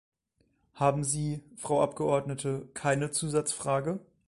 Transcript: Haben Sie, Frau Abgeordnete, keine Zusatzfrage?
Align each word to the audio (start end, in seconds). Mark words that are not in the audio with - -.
Haben 0.73 1.03
Sie, 1.03 1.43
Frau 1.57 1.83
Abgeordnete, 1.83 2.67
keine 2.73 3.11
Zusatzfrage? 3.11 3.99